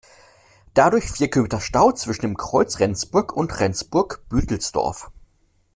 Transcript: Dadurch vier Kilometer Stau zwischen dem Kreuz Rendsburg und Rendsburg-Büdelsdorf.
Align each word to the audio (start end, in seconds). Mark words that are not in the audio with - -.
Dadurch 0.73 1.11
vier 1.11 1.29
Kilometer 1.29 1.59
Stau 1.61 1.91
zwischen 1.91 2.21
dem 2.23 2.35
Kreuz 2.35 2.79
Rendsburg 2.79 3.33
und 3.33 3.59
Rendsburg-Büdelsdorf. 3.59 5.11